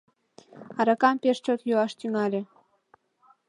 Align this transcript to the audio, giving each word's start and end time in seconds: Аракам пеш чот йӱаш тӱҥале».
Аракам 0.79 1.15
пеш 1.21 1.37
чот 1.45 1.59
йӱаш 1.67 1.91
тӱҥале». 1.99 2.41